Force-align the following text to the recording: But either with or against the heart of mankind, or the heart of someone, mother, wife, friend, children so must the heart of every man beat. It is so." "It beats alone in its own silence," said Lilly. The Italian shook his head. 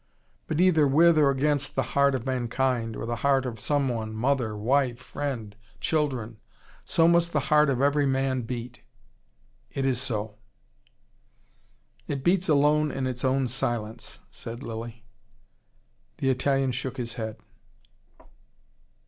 But 0.47 0.59
either 0.59 0.87
with 0.87 1.19
or 1.19 1.29
against 1.29 1.75
the 1.75 1.83
heart 1.93 2.15
of 2.15 2.25
mankind, 2.25 2.95
or 2.95 3.05
the 3.05 3.17
heart 3.17 3.45
of 3.45 3.59
someone, 3.59 4.15
mother, 4.15 4.57
wife, 4.57 4.97
friend, 4.97 5.55
children 5.79 6.37
so 6.83 7.07
must 7.07 7.33
the 7.33 7.39
heart 7.53 7.69
of 7.69 7.83
every 7.83 8.07
man 8.07 8.41
beat. 8.41 8.81
It 9.69 9.85
is 9.85 10.01
so." 10.01 10.39
"It 12.07 12.23
beats 12.23 12.49
alone 12.49 12.91
in 12.91 13.05
its 13.05 13.23
own 13.23 13.47
silence," 13.47 14.21
said 14.31 14.63
Lilly. 14.63 15.05
The 16.17 16.29
Italian 16.29 16.71
shook 16.71 16.97
his 16.97 17.13
head. 17.13 17.37